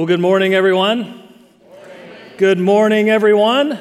[0.00, 1.22] Well, good morning, everyone.
[2.38, 3.72] Good morning, everyone.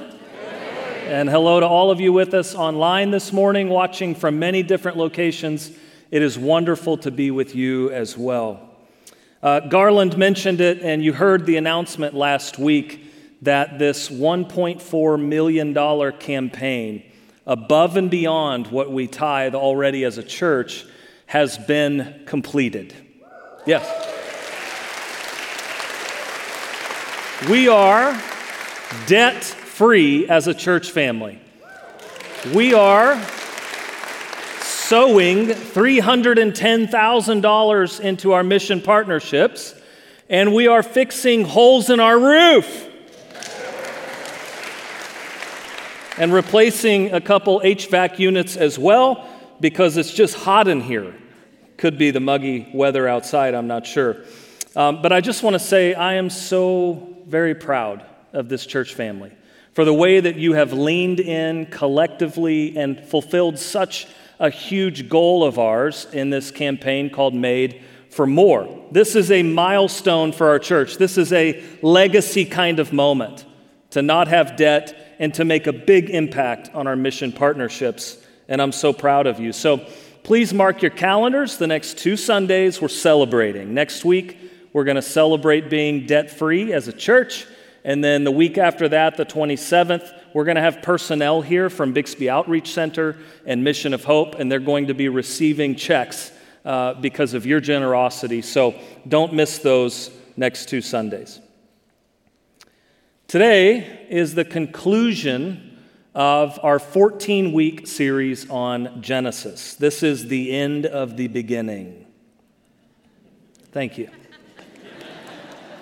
[1.08, 4.98] And hello to all of you with us online this morning, watching from many different
[4.98, 5.72] locations.
[6.12, 8.60] It is wonderful to be with you as well.
[9.42, 13.00] Uh, Garland mentioned it, and you heard the announcement last week
[13.44, 17.04] that this $1.4 million campaign,
[17.48, 20.86] above and beyond what we tithe already as a church,
[21.28, 22.94] has been completed.
[23.66, 24.09] Yes.
[27.48, 28.22] We are
[29.08, 31.40] debt free as a church family.
[32.54, 33.16] We are
[34.60, 39.74] sowing $310,000 into our mission partnerships,
[40.28, 42.90] and we are fixing holes in our roof.
[46.18, 49.26] And replacing a couple HVAC units as well
[49.62, 51.16] because it's just hot in here.
[51.78, 54.18] Could be the muggy weather outside, I'm not sure.
[54.76, 58.94] Um, but I just want to say I am so very proud of this church
[58.94, 59.32] family
[59.74, 64.08] for the way that you have leaned in collectively and fulfilled such
[64.40, 68.88] a huge goal of ours in this campaign called Made for More.
[68.92, 70.98] This is a milestone for our church.
[70.98, 73.46] This is a legacy kind of moment
[73.92, 78.18] to not have debt and to make a big impact on our mission partnerships.
[78.48, 79.54] And I'm so proud of you.
[79.54, 79.86] So
[80.24, 81.58] please mark your calendars.
[81.58, 83.74] The next two Sundays, we're celebrating.
[83.74, 87.46] Next week, we're going to celebrate being debt free as a church.
[87.84, 91.94] And then the week after that, the 27th, we're going to have personnel here from
[91.94, 96.32] Bixby Outreach Center and Mission of Hope, and they're going to be receiving checks
[96.66, 98.42] uh, because of your generosity.
[98.42, 98.76] So
[99.08, 101.40] don't miss those next two Sundays.
[103.28, 105.78] Today is the conclusion
[106.16, 109.76] of our 14 week series on Genesis.
[109.76, 112.08] This is the end of the beginning.
[113.72, 114.10] Thank you.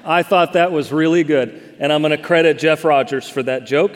[0.09, 3.66] I thought that was really good, and I'm going to credit Jeff Rogers for that
[3.66, 3.91] joke.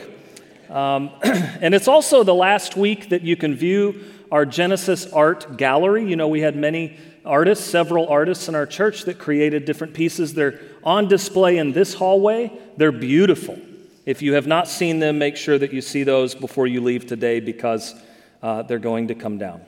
[0.68, 6.06] Um, and it's also the last week that you can view our Genesis art gallery.
[6.06, 10.34] You know, we had many artists, several artists in our church that created different pieces.
[10.34, 12.52] They're on display in this hallway.
[12.76, 13.58] They're beautiful.
[14.04, 17.06] If you have not seen them, make sure that you see those before you leave
[17.06, 17.94] today because
[18.42, 19.62] uh, they're going to come down.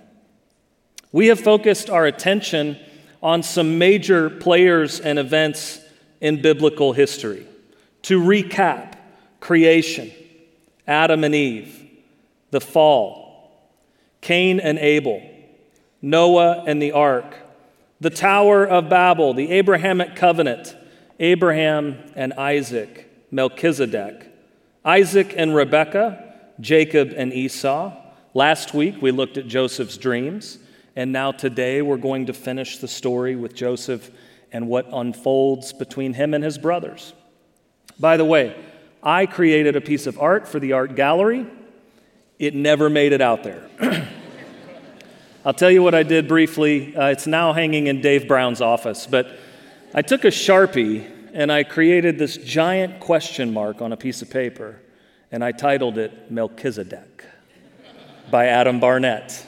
[1.10, 2.78] We have focused our attention
[3.22, 5.80] on some major players and events
[6.24, 7.46] in biblical history.
[8.04, 8.94] To recap
[9.40, 10.10] creation,
[10.86, 11.86] Adam and Eve,
[12.50, 13.60] the fall,
[14.22, 15.22] Cain and Abel,
[16.00, 17.36] Noah and the ark,
[18.00, 20.74] the Tower of Babel, the Abrahamic covenant,
[21.20, 24.26] Abraham and Isaac, Melchizedek,
[24.82, 26.24] Isaac and Rebekah,
[26.58, 27.92] Jacob and Esau.
[28.32, 30.58] Last week we looked at Joseph's dreams,
[30.96, 34.10] and now today we're going to finish the story with Joseph
[34.54, 37.12] and what unfolds between him and his brothers.
[37.98, 38.56] By the way,
[39.02, 41.44] I created a piece of art for the art gallery.
[42.38, 43.68] It never made it out there.
[45.44, 46.96] I'll tell you what I did briefly.
[46.96, 49.36] Uh, it's now hanging in Dave Brown's office, but
[49.92, 54.30] I took a Sharpie and I created this giant question mark on a piece of
[54.30, 54.80] paper,
[55.32, 57.24] and I titled it Melchizedek
[58.30, 59.44] by Adam Barnett.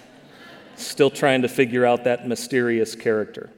[0.75, 3.51] Still trying to figure out that mysterious character.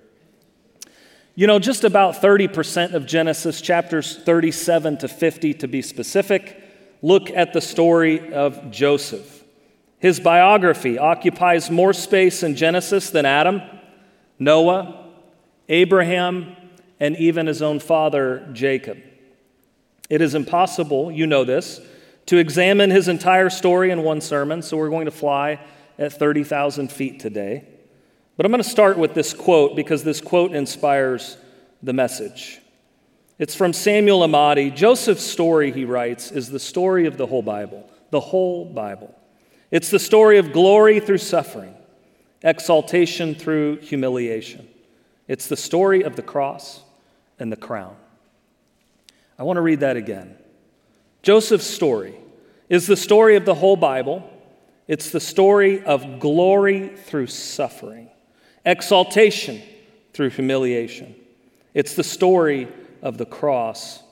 [1.38, 6.60] You know, just about 30% of Genesis, chapters 37 to 50 to be specific,
[7.00, 9.44] look at the story of Joseph.
[10.00, 13.62] His biography occupies more space in Genesis than Adam,
[14.40, 15.12] Noah,
[15.68, 16.56] Abraham,
[16.98, 18.98] and even his own father, Jacob.
[20.10, 21.80] It is impossible, you know this,
[22.26, 25.60] to examine his entire story in one sermon, so we're going to fly
[26.00, 27.77] at 30,000 feet today.
[28.38, 31.36] But I'm going to start with this quote because this quote inspires
[31.82, 32.60] the message.
[33.36, 34.72] It's from Samuel Emadi.
[34.72, 39.12] Joseph's story, he writes, is the story of the whole Bible, the whole Bible.
[39.72, 41.74] It's the story of glory through suffering,
[42.40, 44.68] exaltation through humiliation.
[45.26, 46.82] It's the story of the cross
[47.40, 47.96] and the crown.
[49.36, 50.36] I want to read that again.
[51.22, 52.14] Joseph's story
[52.68, 54.30] is the story of the whole Bible.
[54.86, 58.10] It's the story of glory through suffering
[58.68, 59.62] exaltation
[60.12, 61.14] through humiliation.
[61.74, 62.68] It's the story
[63.02, 64.02] of the cross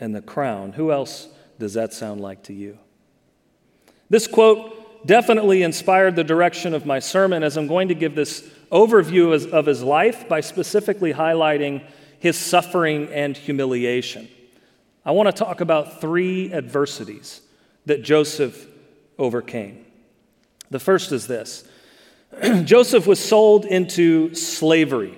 [0.00, 0.72] and the crown.
[0.72, 1.28] Who else
[1.58, 2.78] does that sound like to you?
[4.08, 8.48] This quote definitely inspired the direction of my sermon as I'm going to give this
[8.72, 11.84] overview of his life by specifically highlighting
[12.18, 14.28] his suffering and humiliation.
[15.04, 17.42] I want to talk about three adversities
[17.86, 18.66] that Joseph
[19.18, 19.86] overcame.
[20.70, 21.64] The first is this
[22.64, 25.16] Joseph was sold into slavery.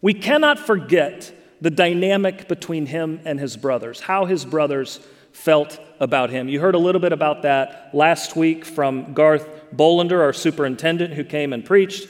[0.00, 5.00] We cannot forget the dynamic between him and his brothers, how his brothers
[5.32, 6.48] felt about him.
[6.48, 11.24] You heard a little bit about that last week from Garth Bolander, our superintendent, who
[11.24, 12.08] came and preached.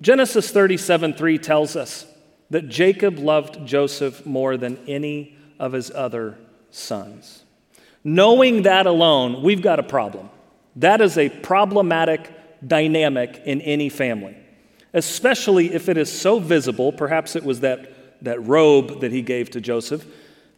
[0.00, 2.06] Genesis 37 3 tells us
[2.50, 6.38] that Jacob loved Joseph more than any of his other
[6.70, 7.42] sons.
[8.04, 10.30] Knowing that alone, we've got a problem.
[10.76, 12.30] That is a problematic
[12.64, 14.36] dynamic in any family,
[14.94, 16.92] especially if it is so visible.
[16.92, 20.06] Perhaps it was that, that robe that he gave to Joseph,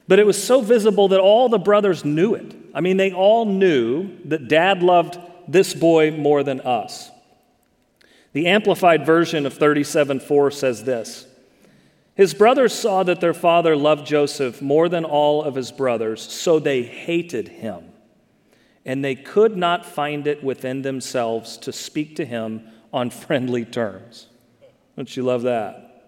[0.07, 2.55] but it was so visible that all the brothers knew it.
[2.75, 7.11] I mean, they all knew that dad loved this boy more than us.
[8.33, 11.27] The amplified version of 37 4 says this
[12.15, 16.59] His brothers saw that their father loved Joseph more than all of his brothers, so
[16.59, 17.88] they hated him.
[18.89, 24.29] And they could not find it within themselves to speak to him on friendly terms.
[24.97, 26.07] Don't you love that?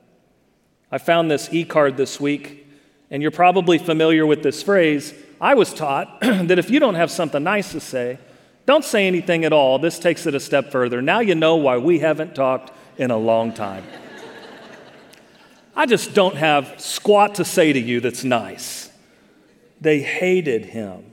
[0.90, 2.66] I found this e card this week,
[3.10, 5.12] and you're probably familiar with this phrase.
[5.42, 8.18] I was taught that if you don't have something nice to say,
[8.64, 9.78] don't say anything at all.
[9.78, 11.02] This takes it a step further.
[11.02, 13.84] Now you know why we haven't talked in a long time.
[15.76, 18.90] I just don't have squat to say to you that's nice.
[19.82, 21.09] They hated him.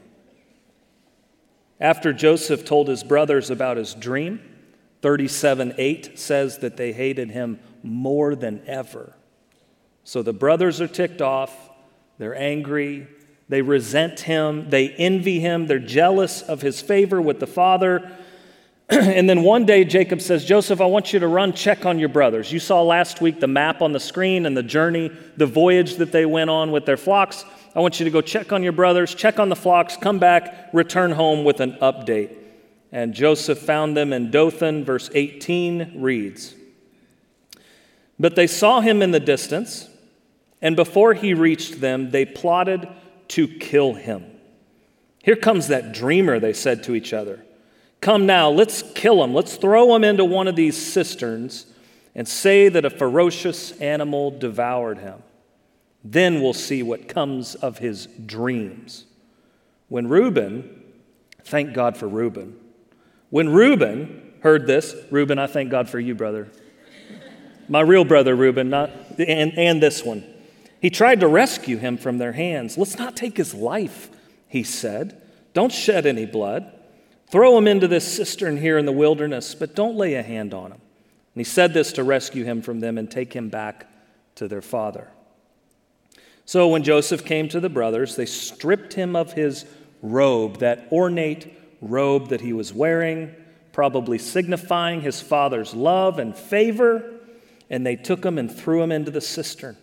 [1.80, 4.42] After Joseph told his brothers about his dream,
[5.02, 9.16] 37 8 says that they hated him more than ever.
[10.04, 11.54] So the brothers are ticked off,
[12.18, 13.08] they're angry,
[13.50, 18.12] they resent him, they envy him, they're jealous of his favor with the father.
[18.90, 22.10] and then one day Jacob says, Joseph, I want you to run check on your
[22.10, 22.52] brothers.
[22.52, 26.12] You saw last week the map on the screen and the journey, the voyage that
[26.12, 27.46] they went on with their flocks.
[27.76, 30.70] I want you to go check on your brothers, check on the flocks, come back,
[30.74, 32.36] return home with an update.
[32.92, 36.56] And Joseph found them in Dothan, verse 18 reads
[38.20, 39.90] But they saw him in the distance,
[40.62, 42.88] and before he reached them, they plotted
[43.30, 44.26] to kill him.
[45.22, 47.44] Here comes that dreamer, they said to each other.
[48.00, 49.34] Come now, let's kill him.
[49.34, 51.66] Let's throw him into one of these cisterns
[52.16, 55.22] and say that a ferocious animal devoured him.
[56.10, 59.06] Then we'll see what comes of his dreams.
[59.90, 60.84] When Reuben,
[61.44, 62.58] thank God for Reuben,
[63.30, 66.50] when Reuben heard this, Reuben, I thank God for you, brother.
[67.68, 68.90] My real brother, Reuben, not,
[69.20, 70.24] and, and this one.
[70.82, 72.78] He tried to rescue him from their hands.
[72.78, 74.10] Let's not take his life,
[74.48, 75.22] he said.
[75.54, 76.72] Don't shed any blood.
[77.30, 80.72] Throw him into this cistern here in the wilderness, but don't lay a hand on
[80.72, 80.80] him.
[81.36, 83.88] And he said this to rescue him from them and take him back
[84.36, 85.10] to their father.
[86.48, 89.66] So when Joseph came to the brothers, they stripped him of his
[90.02, 93.36] robe, that ornate robe that he was wearing,
[93.74, 97.20] probably signifying his father's love and favor,
[97.70, 99.76] and they took him and threw him into the cistern.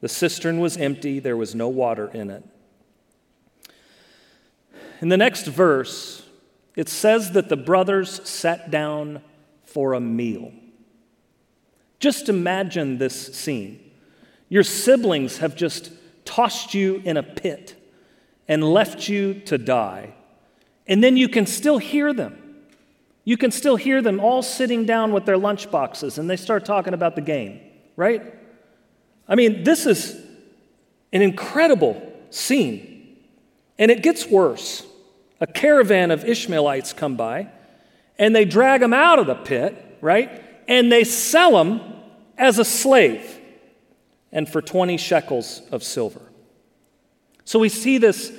[0.00, 2.42] The cistern was empty, there was no water in it.
[5.02, 6.26] In the next verse,
[6.76, 9.20] it says that the brothers sat down
[9.64, 10.50] for a meal.
[11.98, 13.82] Just imagine this scene.
[14.48, 15.90] Your siblings have just
[16.36, 17.74] tossed you in a pit
[18.46, 20.12] and left you to die.
[20.86, 22.36] And then you can still hear them.
[23.24, 26.66] You can still hear them all sitting down with their lunch boxes and they start
[26.66, 27.60] talking about the game,
[27.96, 28.22] right?
[29.26, 30.14] I mean, this is
[31.10, 33.16] an incredible scene.
[33.78, 34.84] And it gets worse.
[35.40, 37.48] A caravan of Ishmaelites come by
[38.18, 40.42] and they drag him out of the pit, right?
[40.68, 41.80] And they sell him
[42.36, 43.35] as a slave
[44.32, 46.20] and for 20 shekels of silver.
[47.44, 48.32] So we see this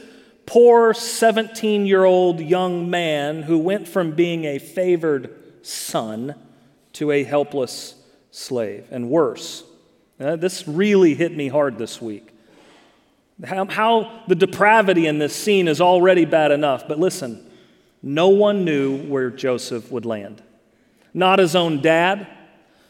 [0.45, 5.33] poor 17 year old young man who went from being a favored
[5.65, 6.35] son
[6.93, 7.95] to a helpless
[8.31, 8.87] slave.
[8.91, 9.63] And worse,
[10.19, 12.29] uh, this really hit me hard this week.
[13.43, 17.45] How, how the depravity in this scene is already bad enough, but listen,
[18.01, 20.41] no one knew where Joseph would land.
[21.13, 22.27] Not his own dad,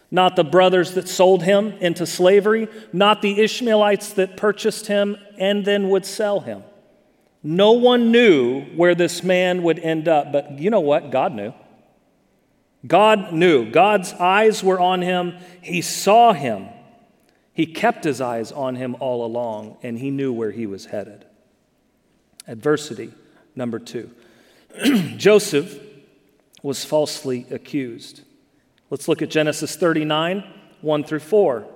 [0.10, 5.66] not the brothers that sold him into slavery, not the Ishmaelites that purchased him and
[5.66, 6.64] then would sell him.
[7.44, 11.12] No one knew where this man would end up, but you know what?
[11.12, 11.54] God knew.
[12.86, 13.70] God knew.
[13.70, 15.38] God's eyes were on him.
[15.62, 16.68] He saw him.
[17.54, 21.26] He kept his eyes on him all along, and he knew where he was headed.
[22.48, 23.12] Adversity,
[23.56, 24.12] number two.
[25.18, 25.80] Joseph
[26.62, 28.22] was falsely accused.
[28.89, 30.44] Let's look at Genesis 39,
[30.82, 31.67] 1 through 4.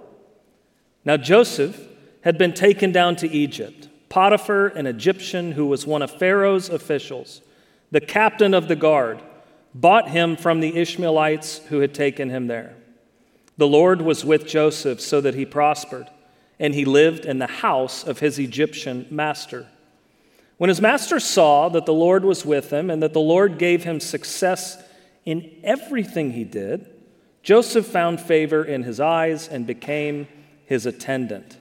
[1.03, 1.87] Now, Joseph
[2.21, 3.89] had been taken down to Egypt.
[4.07, 7.41] Potiphar, an Egyptian who was one of Pharaoh's officials,
[7.91, 9.21] the captain of the guard,
[9.73, 12.75] bought him from the Ishmaelites who had taken him there.
[13.57, 16.07] The Lord was with Joseph so that he prospered,
[16.59, 19.67] and he lived in the house of his Egyptian master.
[20.57, 23.83] When his master saw that the Lord was with him and that the Lord gave
[23.83, 24.81] him success
[25.25, 26.87] in everything he did,
[27.43, 30.27] Joseph found favor in his eyes and became
[30.65, 31.57] his attendant.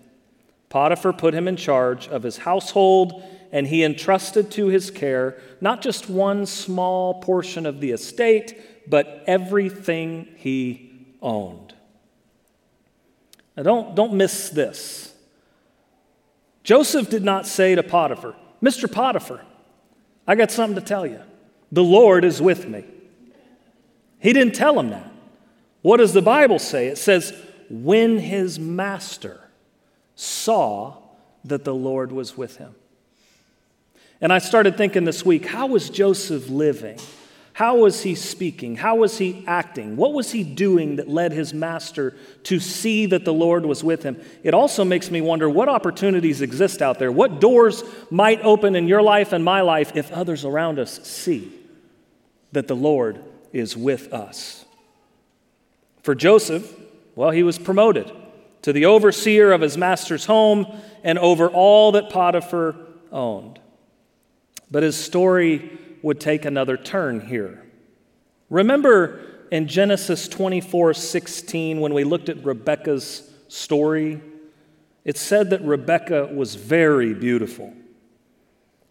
[0.69, 5.83] Potiphar put him in charge of his household, and he entrusted to his care not
[5.83, 11.75] just one small portion of the estate, but everything he owned.
[13.57, 15.13] Now, don't, don't miss this.
[16.63, 18.91] Joseph did not say to Potiphar, Mr.
[18.91, 19.41] Potiphar,
[20.27, 21.21] I got something to tell you.
[21.73, 22.85] The Lord is with me.
[24.19, 25.10] He didn't tell him that.
[25.83, 26.89] What does the Bible say?
[26.89, 27.35] It says,
[27.69, 29.41] when his master
[30.15, 30.97] saw
[31.45, 32.75] that the Lord was with him.
[34.21, 36.99] And I started thinking this week, how was Joseph living?
[37.53, 38.77] How was he speaking?
[38.77, 39.97] How was he acting?
[39.97, 44.03] What was he doing that led his master to see that the Lord was with
[44.03, 44.21] him?
[44.43, 47.13] It also makes me wonder what opportunities exist out there.
[47.13, 51.53] What doors might open in your life and my life if others around us see
[52.53, 53.21] that the Lord
[53.53, 54.65] is with us?
[56.03, 56.75] For Joseph,
[57.15, 58.11] well, he was promoted
[58.63, 60.67] to the overseer of his master's home
[61.03, 62.77] and over all that Potiphar
[63.11, 63.59] owned.
[64.71, 67.65] But his story would take another turn here.
[68.49, 74.21] Remember in Genesis 24 16, when we looked at Rebekah's story,
[75.05, 77.75] it said that Rebekah was very beautiful.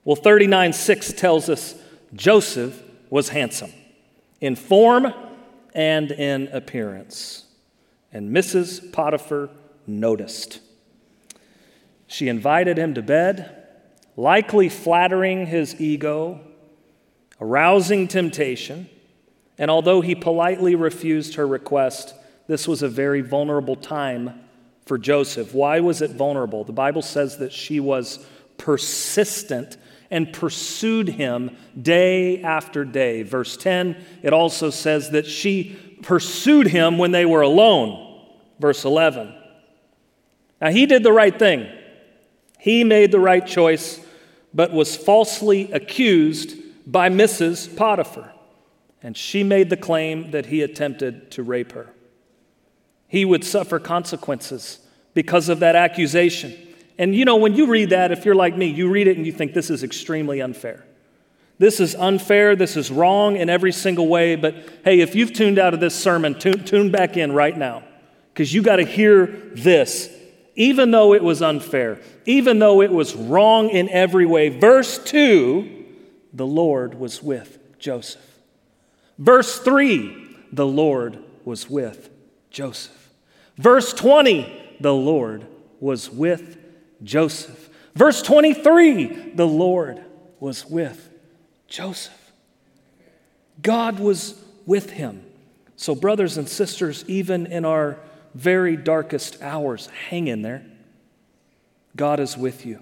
[0.03, 1.75] Well, 39 6 tells us
[2.13, 3.71] Joseph was handsome
[4.41, 5.13] in form
[5.79, 7.45] and in appearance.
[8.11, 8.91] And Mrs.
[8.91, 9.49] Potiphar
[9.87, 10.59] noticed.
[12.05, 13.65] She invited him to bed,
[14.17, 16.41] likely flattering his ego
[17.39, 18.89] arousing temptation.
[19.57, 22.13] And although he politely refused her request,
[22.47, 24.41] this was a very vulnerable time
[24.85, 25.53] for Joseph.
[25.53, 26.65] Why was it vulnerable?
[26.65, 28.25] The Bible says that she was
[28.57, 29.77] persistent
[30.11, 33.23] and pursued him day after day.
[33.23, 38.27] Verse 10, it also says that she pursued him when they were alone.
[38.59, 39.33] Verse 11.
[40.61, 41.69] Now, he did the right thing.
[42.59, 44.01] He made the right choice,
[44.53, 47.75] but was falsely accused by Mrs.
[47.75, 48.33] Potiphar,
[49.01, 51.93] and she made the claim that he attempted to rape her.
[53.07, 54.79] He would suffer consequences
[55.13, 56.55] because of that accusation.
[56.99, 59.25] And you know, when you read that, if you're like me, you read it and
[59.25, 60.85] you think this is extremely unfair.
[61.57, 62.57] This is unfair.
[62.57, 64.35] This is wrong in every single way.
[64.35, 67.83] But hey, if you've tuned out of this sermon, tune, tune back in right now
[68.33, 69.25] because you got to hear
[69.55, 70.13] this.
[70.55, 75.77] Even though it was unfair, even though it was wrong in every way, verse 2
[76.33, 78.39] the Lord was with Joseph.
[79.17, 82.09] Verse 3, the Lord was with
[82.51, 83.09] Joseph.
[83.57, 85.47] Verse 20, the Lord
[85.79, 86.58] was with
[87.03, 87.69] Joseph.
[87.95, 90.03] Verse 23, the Lord
[90.39, 91.09] was with
[91.67, 92.31] Joseph.
[93.61, 95.25] God was with him.
[95.75, 97.97] So, brothers and sisters, even in our
[98.35, 100.65] very darkest hours, hang in there.
[101.95, 102.81] God is with you.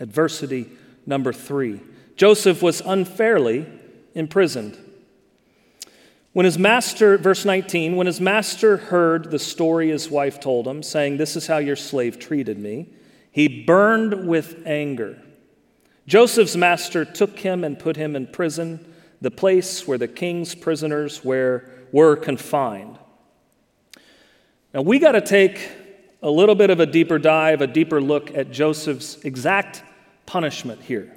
[0.00, 0.70] Adversity
[1.06, 1.80] number three
[2.16, 3.66] Joseph was unfairly
[4.14, 4.78] imprisoned.
[6.34, 10.82] When his master, verse 19, when his master heard the story his wife told him,
[10.82, 12.88] saying, This is how your slave treated me,
[13.30, 15.22] he burned with anger.
[16.08, 18.84] Joseph's master took him and put him in prison,
[19.20, 22.98] the place where the king's prisoners were, were confined.
[24.74, 25.70] Now, we got to take
[26.20, 29.84] a little bit of a deeper dive, a deeper look at Joseph's exact
[30.26, 31.14] punishment here.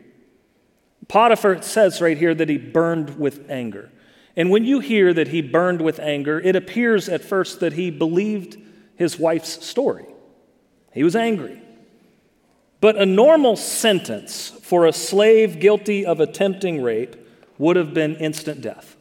[1.07, 3.89] Potiphar says right here that he burned with anger.
[4.37, 7.89] And when you hear that he burned with anger, it appears at first that he
[7.89, 8.55] believed
[8.95, 10.05] his wife's story.
[10.93, 11.59] He was angry.
[12.79, 17.15] But a normal sentence for a slave guilty of attempting rape
[17.57, 18.95] would have been instant death.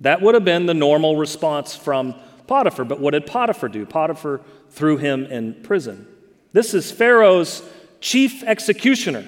[0.00, 2.14] That would have been the normal response from
[2.46, 2.84] Potiphar.
[2.84, 3.84] But what did Potiphar do?
[3.84, 6.06] Potiphar threw him in prison.
[6.52, 7.62] This is Pharaoh's
[8.00, 9.26] chief executioner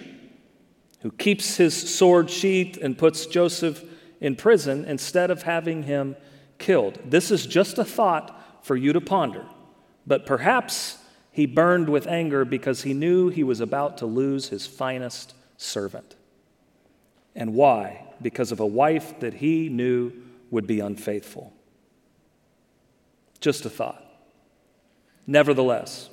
[1.00, 3.82] who keeps his sword sheathed and puts Joseph
[4.20, 6.16] in prison instead of having him
[6.58, 6.98] killed.
[7.04, 9.44] This is just a thought for you to ponder.
[10.06, 10.98] But perhaps
[11.30, 16.16] he burned with anger because he knew he was about to lose his finest servant.
[17.34, 18.04] And why?
[18.20, 20.12] Because of a wife that he knew
[20.50, 21.52] would be unfaithful.
[23.40, 24.04] Just a thought.
[25.26, 26.08] Nevertheless,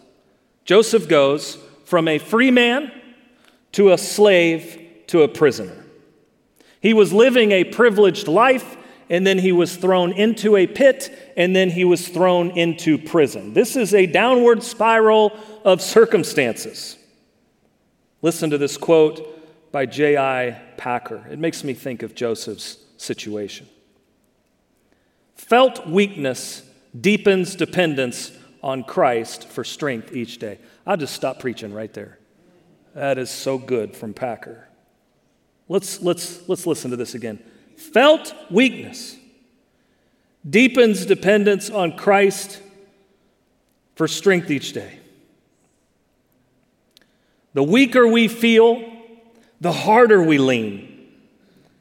[0.66, 2.92] Joseph goes from a free man
[3.72, 5.85] to a slave to a prisoner.
[6.86, 8.78] He was living a privileged life,
[9.10, 13.56] and then he was thrown into a pit, and then he was thrown into prison.
[13.56, 16.96] This is a downward spiral of circumstances.
[18.22, 20.62] Listen to this quote by J.I.
[20.78, 21.26] Packer.
[21.28, 23.68] It makes me think of Joseph's situation.
[25.34, 26.62] Felt weakness
[27.02, 30.60] deepens dependence on Christ for strength each day.
[30.86, 32.20] I'll just stop preaching right there.
[32.94, 34.68] That is so good from Packer.
[35.68, 37.40] Let's, let's, let's listen to this again.
[37.78, 39.18] Felt weakness
[40.48, 42.62] deepens dependence on Christ
[43.96, 45.00] for strength each day.
[47.54, 48.84] The weaker we feel,
[49.62, 50.92] the harder we lean.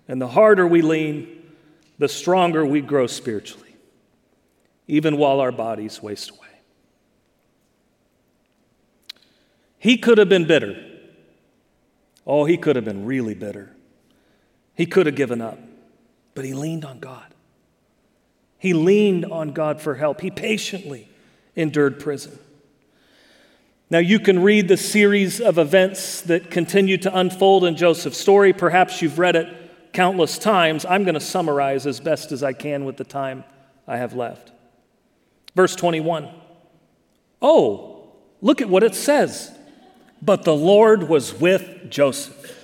[0.06, 1.52] And the harder we lean,
[1.98, 3.74] the stronger we grow spiritually,
[4.86, 6.40] even while our bodies waste away.
[9.78, 10.76] He could have been bitter.
[12.26, 13.73] Oh, he could have been really bitter.
[14.74, 15.58] He could have given up,
[16.34, 17.34] but he leaned on God.
[18.58, 20.20] He leaned on God for help.
[20.20, 21.08] He patiently
[21.54, 22.38] endured prison.
[23.90, 28.52] Now, you can read the series of events that continue to unfold in Joseph's story.
[28.52, 30.84] Perhaps you've read it countless times.
[30.84, 33.44] I'm going to summarize as best as I can with the time
[33.86, 34.50] I have left.
[35.54, 36.28] Verse 21.
[37.40, 38.08] Oh,
[38.40, 39.52] look at what it says.
[40.20, 42.63] But the Lord was with Joseph.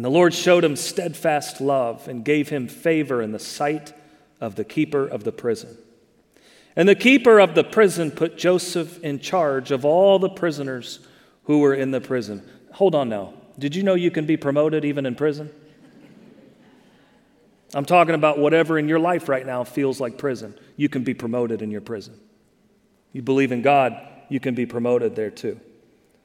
[0.00, 3.92] And the Lord showed him steadfast love and gave him favor in the sight
[4.40, 5.76] of the keeper of the prison.
[6.74, 11.00] And the keeper of the prison put Joseph in charge of all the prisoners
[11.44, 12.42] who were in the prison.
[12.72, 13.34] Hold on now.
[13.58, 15.50] Did you know you can be promoted even in prison?
[17.74, 20.58] I'm talking about whatever in your life right now feels like prison.
[20.78, 22.18] You can be promoted in your prison.
[23.12, 25.60] You believe in God, you can be promoted there too.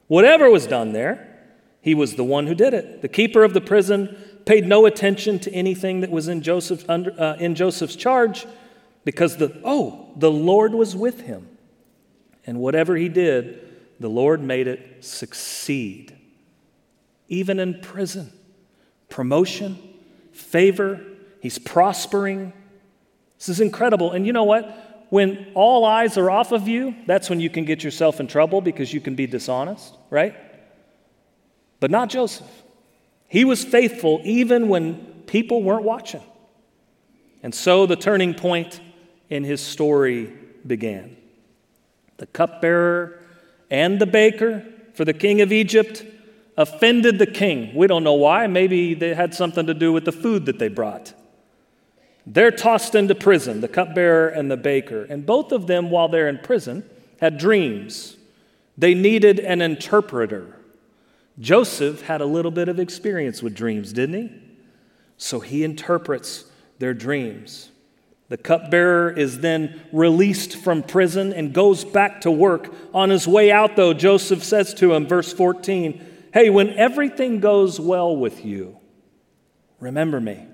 [0.06, 1.35] Whatever was done there,
[1.86, 3.00] he was the one who did it.
[3.00, 7.12] The keeper of the prison paid no attention to anything that was in Joseph's, under,
[7.12, 8.44] uh, in Joseph's charge
[9.04, 11.46] because the, oh, the Lord was with him.
[12.44, 16.12] And whatever he did, the Lord made it succeed.
[17.28, 18.32] Even in prison,
[19.08, 19.78] promotion,
[20.32, 21.00] favor,
[21.40, 22.52] he's prospering.
[23.38, 24.10] This is incredible.
[24.10, 25.06] And you know what?
[25.10, 28.60] When all eyes are off of you, that's when you can get yourself in trouble
[28.60, 30.34] because you can be dishonest, right?
[31.80, 32.50] But not Joseph.
[33.28, 36.22] He was faithful even when people weren't watching.
[37.42, 38.80] And so the turning point
[39.28, 40.32] in his story
[40.66, 41.16] began.
[42.18, 43.20] The cupbearer
[43.70, 46.04] and the baker for the king of Egypt
[46.56, 47.74] offended the king.
[47.74, 48.46] We don't know why.
[48.46, 51.12] Maybe they had something to do with the food that they brought.
[52.26, 55.04] They're tossed into prison, the cupbearer and the baker.
[55.04, 56.88] And both of them, while they're in prison,
[57.20, 58.16] had dreams.
[58.76, 60.55] They needed an interpreter.
[61.38, 64.32] Joseph had a little bit of experience with dreams, didn't he?
[65.16, 66.44] So he interprets
[66.78, 67.70] their dreams.
[68.28, 72.74] The cupbearer is then released from prison and goes back to work.
[72.92, 77.78] On his way out, though, Joseph says to him, verse 14, Hey, when everything goes
[77.78, 78.78] well with you,
[79.78, 80.46] remember me.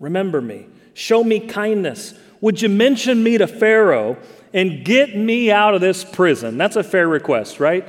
[0.00, 0.66] Remember me.
[0.94, 2.14] Show me kindness.
[2.40, 4.16] Would you mention me to Pharaoh
[4.52, 6.58] and get me out of this prison?
[6.58, 7.86] That's a fair request, right?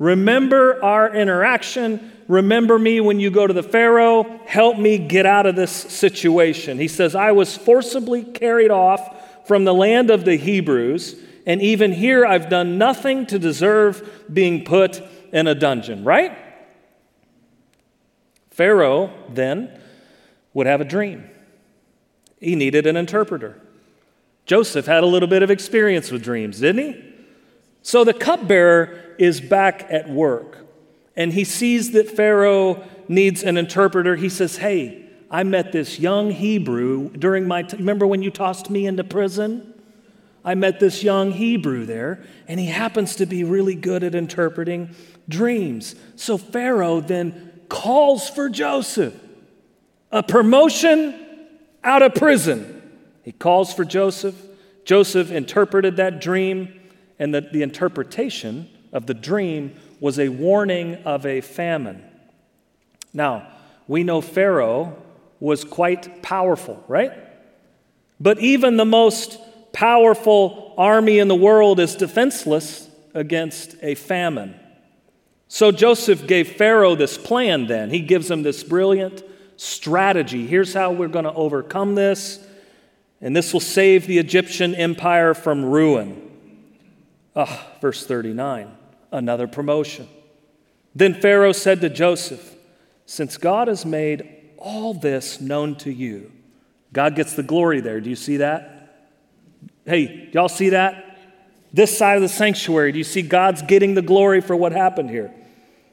[0.00, 2.10] Remember our interaction.
[2.26, 4.40] Remember me when you go to the Pharaoh.
[4.46, 6.78] Help me get out of this situation.
[6.78, 11.92] He says, I was forcibly carried off from the land of the Hebrews, and even
[11.92, 16.36] here I've done nothing to deserve being put in a dungeon, right?
[18.50, 19.78] Pharaoh then
[20.54, 21.28] would have a dream.
[22.40, 23.60] He needed an interpreter.
[24.46, 27.09] Joseph had a little bit of experience with dreams, didn't he?
[27.82, 30.60] So the cupbearer is back at work
[31.16, 34.16] and he sees that Pharaoh needs an interpreter.
[34.16, 38.70] He says, Hey, I met this young Hebrew during my t- remember when you tossed
[38.70, 39.74] me into prison?
[40.42, 44.94] I met this young Hebrew there, and he happens to be really good at interpreting
[45.28, 45.94] dreams.
[46.16, 49.14] So Pharaoh then calls for Joseph,
[50.10, 51.48] a promotion
[51.84, 52.80] out of prison.
[53.22, 54.34] He calls for Joseph.
[54.86, 56.79] Joseph interpreted that dream
[57.20, 62.02] and that the interpretation of the dream was a warning of a famine.
[63.12, 63.46] Now,
[63.86, 64.96] we know Pharaoh
[65.38, 67.12] was quite powerful, right?
[68.18, 69.38] But even the most
[69.72, 74.58] powerful army in the world is defenseless against a famine.
[75.48, 77.90] So Joseph gave Pharaoh this plan then.
[77.90, 79.22] He gives him this brilliant
[79.56, 80.46] strategy.
[80.46, 82.38] Here's how we're going to overcome this,
[83.20, 86.29] and this will save the Egyptian empire from ruin.
[87.34, 88.70] Ah, verse 39,
[89.12, 90.08] another promotion.
[90.94, 92.54] Then Pharaoh said to Joseph,
[93.06, 96.32] Since God has made all this known to you,
[96.92, 98.00] God gets the glory there.
[98.00, 99.06] Do you see that?
[99.84, 101.18] Hey, y'all see that?
[101.72, 105.10] This side of the sanctuary, do you see God's getting the glory for what happened
[105.10, 105.32] here?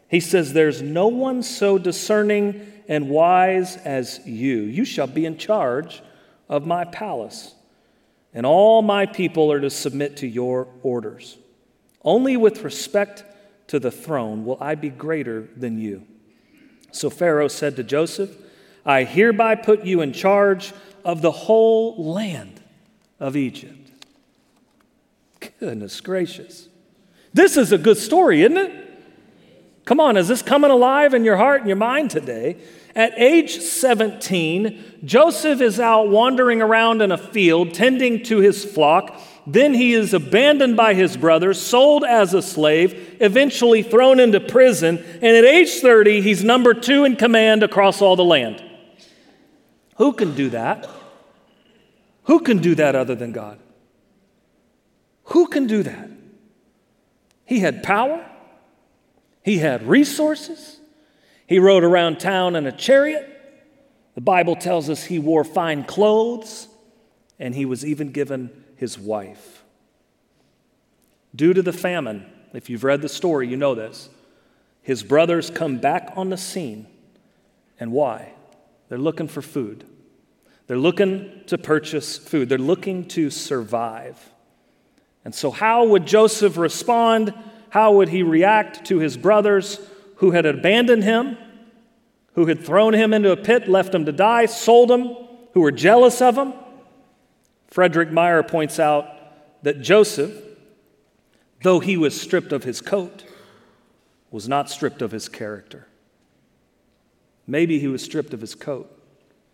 [0.10, 4.62] He says, There's no one so discerning and wise as you.
[4.62, 6.02] You shall be in charge
[6.50, 7.54] of my palace,
[8.38, 11.38] and all my people are to submit to your orders.
[12.04, 13.24] Only with respect
[13.66, 16.06] to the throne will I be greater than you.
[16.92, 18.30] So Pharaoh said to Joseph,
[18.86, 20.72] I hereby put you in charge
[21.04, 22.62] of the whole land
[23.20, 23.90] of Egypt.
[25.60, 26.70] Goodness gracious.
[27.34, 28.72] This is a good story, isn't it?
[29.86, 32.58] Come on, is this coming alive in your heart and your mind today?
[32.98, 39.22] At age 17, Joseph is out wandering around in a field tending to his flock.
[39.46, 44.98] Then he is abandoned by his brothers, sold as a slave, eventually thrown into prison,
[44.98, 48.64] and at age 30, he's number two in command across all the land.
[49.98, 50.90] Who can do that?
[52.24, 53.60] Who can do that other than God?
[55.26, 56.10] Who can do that?
[57.46, 58.28] He had power,
[59.44, 60.80] he had resources.
[61.48, 63.28] He rode around town in a chariot.
[64.16, 66.68] The Bible tells us he wore fine clothes,
[67.40, 69.64] and he was even given his wife.
[71.36, 74.10] Due to the famine, if you've read the story, you know this.
[74.82, 76.88] His brothers come back on the scene.
[77.80, 78.34] And why?
[78.90, 79.86] They're looking for food.
[80.68, 82.50] They're looking to purchase food.
[82.50, 84.32] They're looking to survive.
[85.24, 87.34] And so, how would Joseph respond
[87.70, 89.80] how would he react to his brothers
[90.18, 91.38] who had abandoned him,
[92.34, 95.16] who had thrown him into a pit, left him to die, sold him,
[95.54, 96.54] who were jealous of him?
[97.68, 99.08] Frederick Meyer points out
[99.64, 100.34] that Joseph,
[101.64, 103.24] though he was stripped of his coat,
[104.32, 105.88] was not stripped of his character.
[107.46, 108.92] Maybe he was stripped of his coat,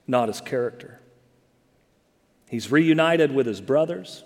[0.07, 0.99] not his character.
[2.49, 4.23] He's reunited with his brothers.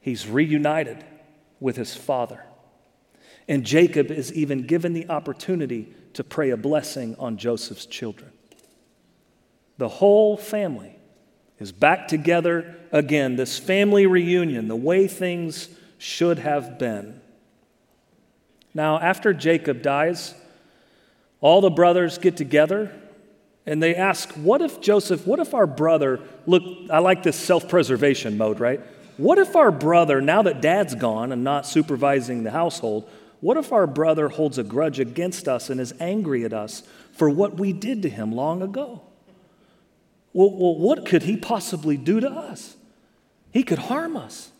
[0.00, 1.04] He's reunited
[1.60, 2.44] with his father.
[3.50, 8.30] And Jacob is even given the opportunity to pray a blessing on Joseph's children.
[9.76, 10.94] The whole family
[11.58, 17.20] is back together again, this family reunion, the way things should have been.
[18.72, 20.32] Now, after Jacob dies,
[21.40, 22.94] all the brothers get together
[23.66, 27.68] and they ask, What if Joseph, what if our brother, look, I like this self
[27.68, 28.80] preservation mode, right?
[29.16, 33.10] What if our brother, now that dad's gone and not supervising the household,
[33.40, 37.30] what if our brother holds a grudge against us and is angry at us for
[37.30, 39.02] what we did to him long ago?
[40.32, 42.76] Well, well, what could he possibly do to us?
[43.52, 44.52] He could harm us.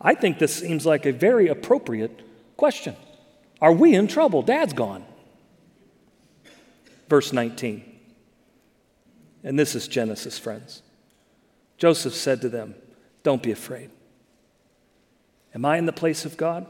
[0.00, 2.20] I think this seems like a very appropriate
[2.56, 2.96] question.
[3.60, 4.42] Are we in trouble?
[4.42, 5.04] Dad's gone.
[7.08, 7.84] Verse 19.
[9.44, 10.82] And this is Genesis, friends.
[11.76, 12.74] Joseph said to them,
[13.22, 13.90] Don't be afraid.
[15.54, 16.66] Am I in the place of God?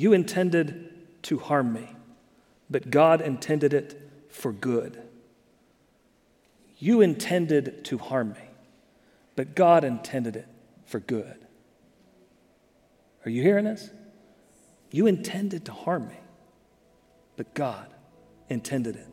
[0.00, 1.86] You intended to harm me,
[2.70, 4.98] but God intended it for good.
[6.78, 8.48] You intended to harm me,
[9.36, 10.48] but God intended it
[10.86, 11.36] for good.
[13.26, 13.90] Are you hearing this?
[14.90, 16.18] You intended to harm me,
[17.36, 17.86] but God
[18.48, 19.08] intended it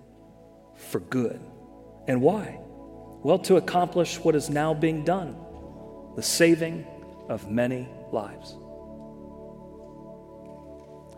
[0.77, 1.41] for good.
[2.07, 2.61] And why?
[3.23, 5.35] Well, to accomplish what is now being done
[6.15, 6.87] the saving
[7.27, 8.55] of many lives.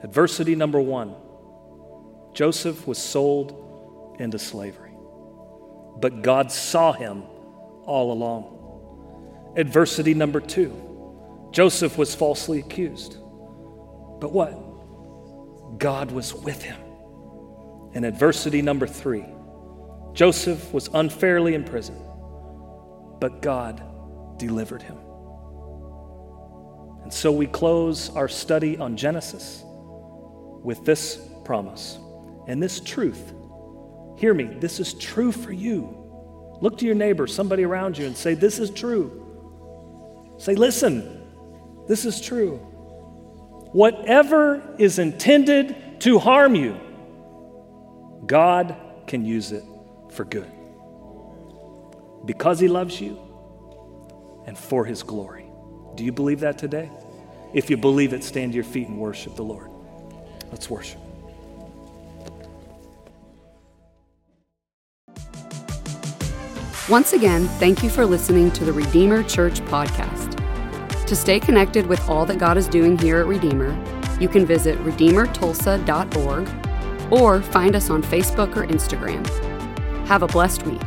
[0.04, 1.16] Adversity number one
[2.34, 4.94] Joseph was sold into slavery,
[6.00, 7.24] but God saw him
[7.84, 9.54] all along.
[9.58, 13.18] Adversity number two Joseph was falsely accused,
[14.20, 15.78] but what?
[15.80, 16.80] God was with him.
[17.94, 19.26] And adversity number three
[20.14, 22.02] Joseph was unfairly imprisoned,
[23.20, 23.82] but God
[24.38, 24.98] delivered him.
[27.04, 29.64] And so we close our study on Genesis
[30.63, 31.98] with this promise
[32.48, 33.34] and this truth.
[34.17, 35.95] Hear me, this is true for you.
[36.62, 40.36] Look to your neighbor, somebody around you, and say, This is true.
[40.38, 41.22] Say, Listen,
[41.88, 42.58] this is true.
[43.72, 46.80] Whatever is intended to harm you,
[48.26, 48.76] God
[49.08, 49.63] can use it
[50.12, 50.52] for good.
[52.26, 53.17] Because He loves you
[54.45, 55.45] and for His glory.
[55.95, 56.89] Do you believe that today?
[57.54, 59.68] If you believe it, stand to your feet and worship the Lord.
[60.52, 61.00] Let's worship.
[66.90, 70.36] Once again, thank you for listening to the Redeemer Church podcast.
[71.06, 73.78] To stay connected with all that God is doing here at Redeemer,
[74.20, 76.50] you can visit redeemertulsa.org
[77.12, 79.26] or find us on Facebook or Instagram.
[80.08, 80.82] Have a blessed week.